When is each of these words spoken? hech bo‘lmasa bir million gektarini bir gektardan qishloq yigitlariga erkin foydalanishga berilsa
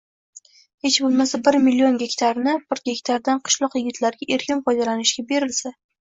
hech 0.87 0.95
bo‘lmasa 1.07 1.39
bir 1.47 1.57
million 1.65 1.99
gektarini 2.05 2.55
bir 2.73 2.81
gektardan 2.91 3.43
qishloq 3.51 3.79
yigitlariga 3.81 4.31
erkin 4.39 4.67
foydalanishga 4.71 5.27
berilsa 5.37 5.77